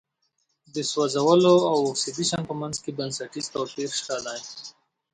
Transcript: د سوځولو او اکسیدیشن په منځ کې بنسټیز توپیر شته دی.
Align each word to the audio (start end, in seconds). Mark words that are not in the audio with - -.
د 0.73 0.75
سوځولو 0.91 1.55
او 1.71 1.77
اکسیدیشن 1.91 2.41
په 2.49 2.53
منځ 2.61 2.75
کې 2.83 2.91
بنسټیز 2.97 3.45
توپیر 3.53 3.89
شته 3.99 4.15
دی. 4.25 4.39